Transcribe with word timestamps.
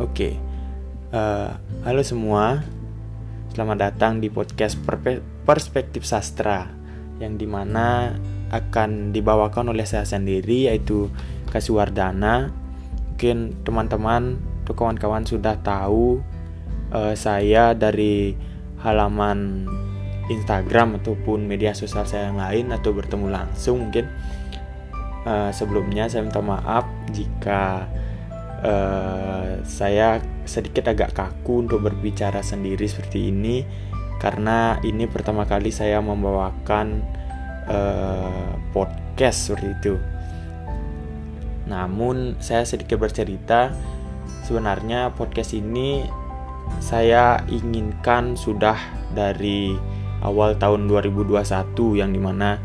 Oke, 0.00 0.40
uh, 1.12 1.52
halo 1.84 2.00
semua, 2.00 2.64
selamat 3.52 3.76
datang 3.92 4.24
di 4.24 4.32
podcast 4.32 4.80
Perspektif 5.44 6.08
Sastra 6.08 6.64
yang 7.20 7.36
di 7.36 7.44
mana 7.44 8.16
akan 8.48 9.12
dibawakan 9.12 9.68
oleh 9.68 9.84
saya 9.84 10.08
sendiri 10.08 10.72
yaitu 10.72 11.12
Kasuwardana. 11.52 12.48
Mungkin 13.12 13.60
teman-teman 13.68 14.40
atau 14.64 14.72
kawan-kawan 14.72 15.28
sudah 15.28 15.60
tahu 15.60 16.24
uh, 16.88 17.12
saya 17.12 17.76
dari 17.76 18.32
halaman 18.80 19.68
Instagram 20.32 21.04
ataupun 21.04 21.44
media 21.44 21.76
sosial 21.76 22.08
saya 22.08 22.32
yang 22.32 22.40
lain 22.40 22.72
atau 22.72 22.96
bertemu 22.96 23.28
langsung 23.28 23.92
mungkin. 23.92 24.08
Uh, 25.28 25.52
sebelumnya 25.52 26.08
saya 26.08 26.24
minta 26.24 26.40
maaf 26.40 26.88
jika 27.12 27.92
uh, 28.62 29.60
saya 29.62 30.22
sedikit 30.46 30.90
agak 30.90 31.14
kaku 31.14 31.66
untuk 31.66 31.86
berbicara 31.86 32.42
sendiri 32.42 32.86
seperti 32.86 33.30
ini 33.30 33.62
karena 34.22 34.78
ini 34.86 35.10
pertama 35.10 35.42
kali 35.42 35.74
saya 35.74 35.98
membawakan 35.98 37.02
uh, 37.66 38.54
podcast 38.70 39.50
seperti 39.50 39.68
itu. 39.82 39.94
Namun 41.66 42.38
saya 42.38 42.62
sedikit 42.62 43.02
bercerita 43.02 43.74
sebenarnya 44.46 45.10
podcast 45.14 45.54
ini 45.54 46.06
saya 46.78 47.42
inginkan 47.50 48.38
sudah 48.38 48.78
dari 49.14 49.74
awal 50.22 50.54
tahun 50.56 50.86
2021 50.86 51.42
yang 51.98 52.10
di 52.14 52.20
mana 52.22 52.58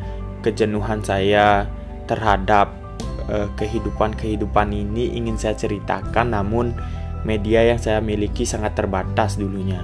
kejenuhan 0.45 1.01
saya 1.01 1.65
terhadap 2.05 2.86
kehidupan-kehidupan 3.27 4.71
ini 4.71 5.19
ingin 5.19 5.35
saya 5.35 5.55
ceritakan 5.59 6.31
namun 6.31 6.71
media 7.27 7.59
yang 7.67 7.79
saya 7.79 7.99
miliki 7.99 8.47
sangat 8.47 8.79
terbatas 8.79 9.35
dulunya. 9.35 9.83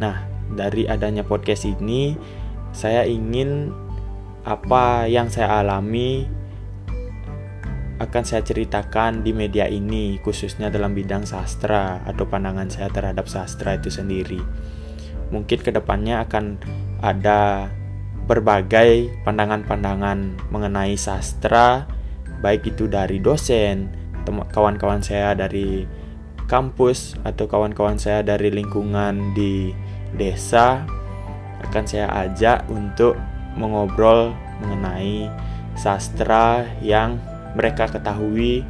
Nah, 0.00 0.24
dari 0.52 0.88
adanya 0.88 1.20
podcast 1.26 1.68
ini 1.68 2.16
saya 2.72 3.04
ingin 3.04 3.72
apa 4.48 5.04
yang 5.04 5.28
saya 5.28 5.60
alami 5.60 6.24
akan 7.98 8.22
saya 8.22 8.46
ceritakan 8.46 9.26
di 9.26 9.34
media 9.34 9.66
ini 9.66 10.22
khususnya 10.22 10.70
dalam 10.70 10.94
bidang 10.94 11.26
sastra 11.26 11.98
atau 12.06 12.24
pandangan 12.30 12.70
saya 12.70 12.88
terhadap 12.94 13.26
sastra 13.26 13.74
itu 13.74 13.90
sendiri. 13.90 14.38
Mungkin 15.34 15.60
ke 15.60 15.74
depannya 15.74 16.24
akan 16.24 16.56
ada 17.02 17.68
berbagai 18.24 19.10
pandangan-pandangan 19.26 20.48
mengenai 20.54 20.94
sastra 20.94 21.97
baik 22.40 22.74
itu 22.74 22.86
dari 22.86 23.18
dosen, 23.18 23.90
kawan-kawan 24.52 25.00
saya 25.00 25.34
dari 25.34 25.86
kampus 26.48 27.14
atau 27.28 27.44
kawan-kawan 27.44 28.00
saya 28.00 28.24
dari 28.24 28.48
lingkungan 28.48 29.36
di 29.36 29.70
desa 30.16 30.88
akan 31.68 31.84
saya 31.84 32.08
ajak 32.24 32.64
untuk 32.72 33.18
mengobrol 33.58 34.32
mengenai 34.64 35.28
sastra 35.76 36.64
yang 36.80 37.20
mereka 37.54 37.86
ketahui 37.90 38.64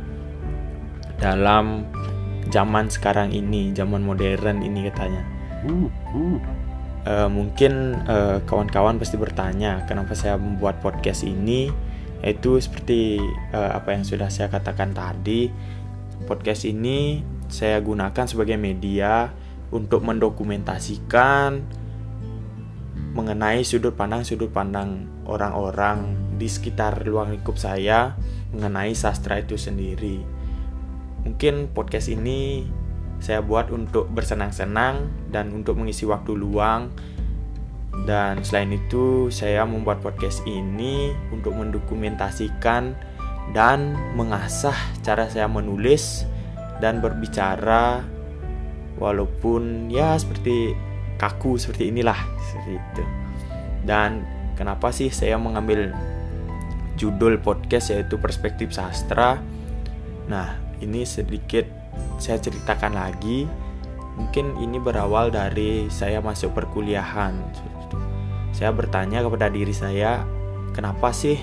dalam 1.19 1.85
zaman 2.49 2.89
sekarang 2.89 3.31
ini, 3.35 3.73
zaman 3.77 4.01
modern 4.01 4.65
ini 4.65 4.89
katanya. 4.89 5.23
Uh, 7.09 7.31
mungkin 7.31 8.05
kawan 8.05 8.45
kawan-kawan 8.45 9.01
pasti 9.01 9.17
bertanya 9.17 9.87
kenapa 9.89 10.13
saya 10.13 10.37
membuat 10.37 10.83
podcast 10.85 11.25
ini 11.25 11.73
itu 12.23 12.59
seperti 12.59 13.23
uh, 13.55 13.79
apa 13.79 13.95
yang 13.95 14.03
sudah 14.03 14.27
saya 14.27 14.51
katakan 14.51 14.91
tadi 14.91 15.51
podcast 16.27 16.67
ini 16.67 17.23
saya 17.47 17.79
gunakan 17.79 18.27
sebagai 18.27 18.59
media 18.59 19.31
untuk 19.71 20.03
mendokumentasikan 20.03 21.63
mengenai 23.15 23.63
sudut 23.65 23.95
pandang 23.95 24.27
sudut 24.27 24.51
pandang 24.51 25.09
orang-orang 25.27 26.15
di 26.37 26.47
sekitar 26.47 27.03
ruang 27.03 27.35
lingkup 27.35 27.57
saya 27.59 28.15
mengenai 28.55 28.95
sastra 28.95 29.43
itu 29.43 29.61
sendiri. 29.61 30.23
Mungkin 31.27 31.75
podcast 31.75 32.09
ini 32.09 32.65
saya 33.19 33.43
buat 33.43 33.75
untuk 33.75 34.07
bersenang-senang 34.15 35.11
dan 35.35 35.51
untuk 35.51 35.77
mengisi 35.77 36.07
waktu 36.07 36.39
luang 36.39 36.95
dan 38.07 38.47
selain 38.47 38.77
itu, 38.77 39.33
saya 39.35 39.67
membuat 39.67 39.99
podcast 40.05 40.45
ini 40.47 41.11
untuk 41.35 41.57
mendokumentasikan 41.57 42.95
dan 43.51 43.97
mengasah 44.15 44.77
cara 45.03 45.27
saya 45.27 45.49
menulis 45.49 46.29
dan 46.79 47.01
berbicara 47.03 48.05
walaupun 49.01 49.89
ya 49.89 50.15
seperti 50.21 50.77
kaku 51.19 51.59
seperti 51.59 51.91
inilah 51.91 52.19
seperti 52.39 52.73
itu. 52.79 53.05
Dan 53.83 54.23
kenapa 54.55 54.95
sih 54.95 55.11
saya 55.11 55.41
mengambil 55.41 55.91
judul 57.01 57.41
podcast 57.43 57.91
yaitu 57.91 58.21
perspektif 58.21 58.71
sastra? 58.71 59.43
Nah, 60.29 60.55
ini 60.79 61.03
sedikit 61.03 61.67
saya 62.21 62.39
ceritakan 62.39 62.95
lagi. 62.95 63.49
Mungkin 64.19 64.59
ini 64.59 64.83
berawal 64.83 65.31
dari 65.31 65.87
saya 65.95 66.19
masuk 66.19 66.51
perkuliahan 66.51 67.39
saya 68.53 68.71
bertanya 68.73 69.23
kepada 69.23 69.53
diri 69.53 69.73
saya, 69.73 70.25
kenapa 70.73 71.13
sih 71.15 71.39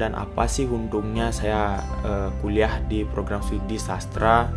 dan 0.00 0.16
apa 0.16 0.48
sih 0.48 0.64
untungnya 0.64 1.28
saya 1.28 1.84
uh, 2.00 2.32
kuliah 2.40 2.80
di 2.88 3.04
program 3.04 3.44
studi 3.44 3.76
sastra 3.76 4.48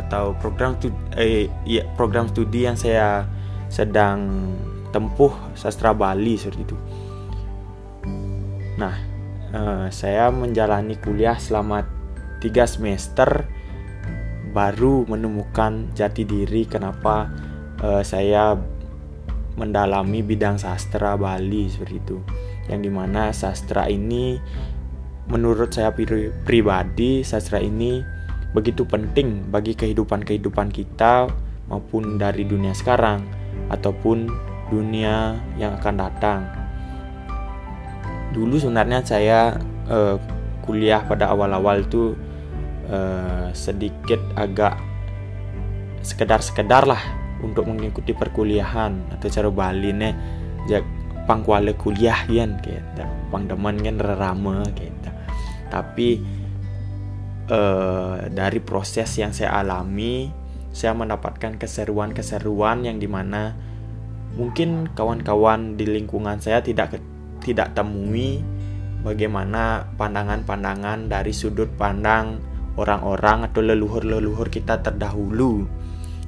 atau 0.00 0.32
program 0.40 0.80
studi, 0.80 0.96
eh, 1.20 1.52
ya, 1.68 1.84
program 1.92 2.32
studi 2.32 2.64
yang 2.64 2.78
saya 2.78 3.28
sedang 3.68 4.48
tempuh 4.88 5.34
sastra 5.52 5.92
Bali 5.92 6.40
seperti 6.40 6.64
itu. 6.64 6.76
Nah, 8.80 8.96
uh, 9.52 9.86
saya 9.92 10.32
menjalani 10.32 10.96
kuliah 10.96 11.36
selama 11.36 11.84
tiga 12.40 12.64
semester 12.64 13.44
baru 14.56 15.04
menemukan 15.04 15.92
jati 15.92 16.24
diri 16.24 16.64
kenapa 16.64 17.28
uh, 17.84 18.00
saya 18.00 18.56
mendalami 19.58 20.22
bidang 20.22 20.54
sastra 20.56 21.18
Bali 21.18 21.66
seperti 21.66 21.98
itu. 21.98 22.18
Yang 22.70 22.80
di 22.86 22.90
mana 22.94 23.34
sastra 23.34 23.90
ini 23.90 24.38
menurut 25.26 25.74
saya 25.74 25.90
pribadi 26.46 27.26
sastra 27.26 27.58
ini 27.60 28.00
begitu 28.56 28.88
penting 28.88 29.44
bagi 29.52 29.76
kehidupan-kehidupan 29.76 30.72
kita 30.72 31.28
maupun 31.68 32.16
dari 32.16 32.48
dunia 32.48 32.72
sekarang 32.72 33.26
ataupun 33.68 34.30
dunia 34.70 35.36
yang 35.60 35.76
akan 35.76 35.94
datang. 35.98 36.40
Dulu 38.32 38.56
sebenarnya 38.56 39.04
saya 39.04 39.56
uh, 39.88 40.16
kuliah 40.64 41.04
pada 41.04 41.32
awal-awal 41.32 41.84
itu 41.84 42.16
uh, 42.88 43.48
sedikit 43.52 44.20
agak 44.36 44.76
sekedar-sekedar 46.04 46.88
lah 46.88 47.00
untuk 47.44 47.70
mengikuti 47.70 48.14
perkuliahan 48.14 49.14
atau 49.14 49.28
cara 49.30 49.48
Bali 49.50 49.90
nih 49.94 50.14
jak 50.66 50.84
pangkuale 51.28 51.76
kuliah 51.76 52.24
kan 52.24 52.56
kita 52.60 53.04
pangdeman 53.28 53.78
kan 53.80 53.96
rama 54.00 54.64
kita 54.72 55.10
tapi 55.68 56.24
uh, 57.52 58.26
dari 58.32 58.58
proses 58.64 59.12
yang 59.20 59.36
saya 59.36 59.60
alami 59.60 60.32
saya 60.72 60.96
mendapatkan 60.96 61.56
keseruan-keseruan 61.60 62.84
yang 62.84 62.96
di 62.96 63.08
mana 63.08 63.52
mungkin 64.36 64.88
kawan-kawan 64.92 65.76
di 65.76 65.84
lingkungan 65.88 66.40
saya 66.40 66.64
tidak 66.64 67.00
tidak 67.42 67.72
temui 67.76 68.40
bagaimana 69.02 69.88
pandangan-pandangan 69.96 71.08
dari 71.08 71.32
sudut 71.32 71.70
pandang 71.78 72.40
orang-orang 72.78 73.50
atau 73.50 73.60
leluhur-leluhur 73.60 74.48
kita 74.48 74.78
terdahulu. 74.80 75.66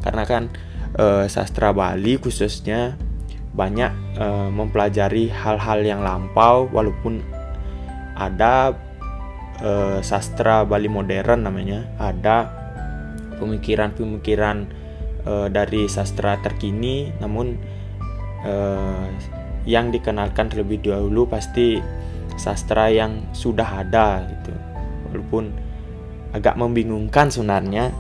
Karena 0.03 0.27
kan 0.27 0.51
uh, 0.97 1.27
sastra 1.31 1.71
Bali 1.71 2.17
khususnya 2.17 2.97
banyak 3.51 3.93
uh, 4.19 4.49
mempelajari 4.49 5.31
hal-hal 5.31 5.83
yang 5.83 6.01
lampau 6.01 6.71
walaupun 6.71 7.23
ada 8.15 8.75
uh, 9.61 9.99
sastra 10.01 10.63
Bali 10.63 10.87
modern 10.87 11.47
namanya 11.47 11.87
ada 11.99 12.47
pemikiran-pemikiran 13.43 14.71
uh, 15.27 15.49
dari 15.51 15.91
sastra 15.91 16.39
terkini 16.39 17.11
namun 17.19 17.59
uh, 18.47 19.07
yang 19.69 19.93
dikenalkan 19.93 20.49
terlebih 20.49 20.81
dahulu 20.81 21.29
pasti 21.29 21.81
sastra 22.41 22.89
yang 22.89 23.29
sudah 23.37 23.85
ada 23.85 24.25
gitu. 24.25 24.53
Walaupun 25.11 25.53
agak 26.33 26.57
membingungkan 26.57 27.29
sebenarnya 27.29 27.93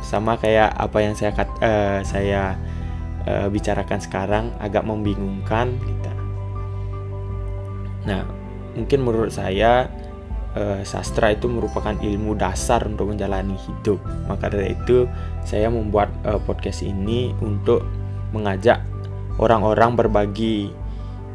sama 0.00 0.36
kayak 0.40 0.72
apa 0.74 0.98
yang 1.04 1.14
saya 1.14 1.32
uh, 1.36 2.00
saya 2.02 2.56
uh, 3.28 3.46
bicarakan 3.52 4.00
sekarang 4.00 4.44
agak 4.58 4.84
membingungkan 4.84 5.76
kita. 5.80 6.12
Nah, 8.08 8.24
mungkin 8.76 9.04
menurut 9.04 9.32
saya 9.32 9.92
uh, 10.56 10.80
sastra 10.82 11.36
itu 11.36 11.46
merupakan 11.46 11.94
ilmu 11.94 12.34
dasar 12.38 12.82
untuk 12.88 13.12
menjalani 13.12 13.54
hidup. 13.60 14.00
Maka 14.26 14.48
dari 14.48 14.72
itu 14.74 15.04
saya 15.44 15.68
membuat 15.68 16.10
uh, 16.24 16.40
podcast 16.40 16.82
ini 16.82 17.36
untuk 17.44 17.84
mengajak 18.32 18.80
orang-orang 19.36 19.98
berbagi 19.98 20.70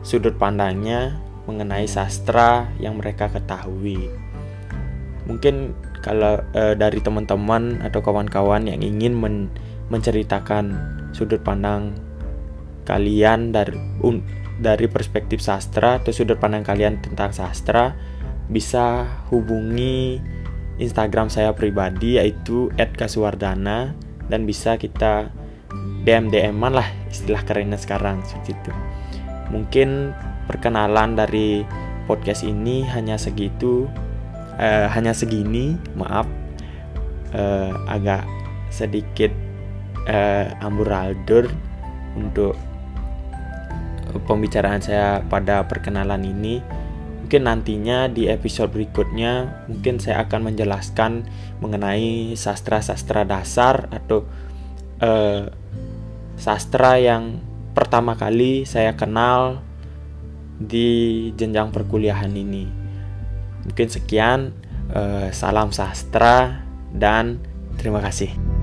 sudut 0.05 0.37
pandangnya 0.37 1.17
mengenai 1.45 1.85
sastra 1.85 2.69
yang 2.81 2.97
mereka 2.97 3.29
ketahui. 3.29 4.24
Mungkin 5.25 5.73
kalau 6.05 6.37
uh, 6.53 6.73
dari 6.77 7.01
teman-teman 7.01 7.81
atau 7.81 7.99
kawan-kawan 8.05 8.69
yang 8.69 8.85
ingin 8.85 9.17
men 9.17 9.49
menceritakan 9.89 10.73
sudut 11.13 11.41
pandang 11.45 11.93
kalian 12.89 13.53
dari 13.53 13.77
un, 14.01 14.21
dari 14.61 14.85
perspektif 14.89 15.41
sastra 15.41 16.01
atau 16.01 16.13
sudut 16.13 16.37
pandang 16.37 16.65
kalian 16.65 17.01
tentang 17.01 17.33
sastra 17.33 17.93
bisa 18.49 19.05
hubungi 19.33 20.21
Instagram 20.77 21.31
saya 21.33 21.53
pribadi 21.53 22.21
yaitu 22.21 22.69
@kasuwardana 22.77 23.93
dan 24.29 24.41
bisa 24.45 24.77
kita 24.77 25.33
DM 26.05 26.29
DM-an 26.29 26.77
lah 26.77 26.87
istilah 27.09 27.41
kerennya 27.41 27.81
sekarang 27.81 28.21
seperti 28.21 28.53
itu. 28.53 28.71
Mungkin 29.49 30.13
perkenalan 30.45 31.17
dari 31.17 31.65
podcast 32.05 32.45
ini 32.45 32.85
hanya 32.85 33.17
segitu 33.17 33.89
uh, 34.59 34.87
hanya 34.91 35.11
segini, 35.15 35.75
maaf. 35.95 36.27
Uh, 37.35 37.75
agak 37.91 38.23
sedikit 38.71 39.31
uh, 40.07 40.47
amburadul 40.63 41.51
untuk 42.15 42.55
pembicaraan 44.23 44.79
saya 44.79 45.19
pada 45.27 45.67
perkenalan 45.67 46.23
ini. 46.23 46.63
Mungkin 47.25 47.49
nantinya 47.49 48.05
di 48.05 48.29
episode 48.29 48.69
berikutnya 48.69 49.65
mungkin 49.65 49.97
saya 49.97 50.23
akan 50.29 50.53
menjelaskan 50.53 51.25
mengenai 51.57 52.37
sastra-sastra 52.37 53.25
dasar 53.25 53.89
atau 53.89 54.29
uh, 55.01 55.49
sastra 56.37 57.01
yang 57.01 57.41
pertama 57.73 58.13
kali 58.13 58.63
saya 58.63 58.93
kenal 58.93 59.65
di 60.61 61.27
jenjang 61.35 61.73
perkuliahan 61.73 62.31
ini 62.31 62.84
mungkin 63.65 63.87
sekian 63.89 64.53
uh, 64.93 65.33
salam 65.33 65.73
sastra 65.73 66.63
dan 66.93 67.41
terima 67.75 67.99
kasih 67.99 68.54